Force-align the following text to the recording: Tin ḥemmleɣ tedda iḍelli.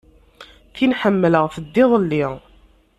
Tin 0.75 0.95
ḥemmleɣ 1.01 1.45
tedda 1.55 1.79
iḍelli. 1.89 2.25